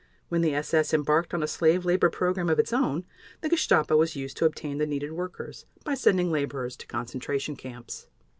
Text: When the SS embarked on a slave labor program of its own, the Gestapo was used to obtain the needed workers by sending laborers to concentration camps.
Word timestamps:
When 0.29 0.41
the 0.41 0.55
SS 0.55 0.95
embarked 0.95 1.31
on 1.31 1.43
a 1.43 1.47
slave 1.47 1.85
labor 1.85 2.09
program 2.09 2.49
of 2.49 2.57
its 2.57 2.73
own, 2.73 3.05
the 3.41 3.49
Gestapo 3.49 3.95
was 3.95 4.15
used 4.15 4.35
to 4.37 4.45
obtain 4.45 4.79
the 4.79 4.87
needed 4.87 5.11
workers 5.11 5.67
by 5.83 5.93
sending 5.93 6.31
laborers 6.31 6.75
to 6.77 6.87
concentration 6.87 7.55
camps. 7.55 8.07